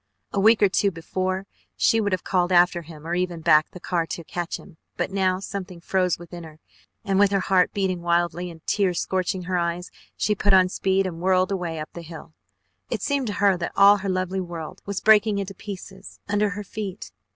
[0.33, 1.45] A week or two before
[1.75, 5.11] she would have called after him, or even backed the car to catch him, but
[5.11, 6.57] now something froze within her
[7.05, 11.05] and with her heart beating wildly, and tears scorching her eyes, she put on speed
[11.05, 12.33] and whirled away up the hill.
[12.89, 16.63] It seemed to her that all her lovely world was breaking into pieces under her
[16.63, 17.11] feet.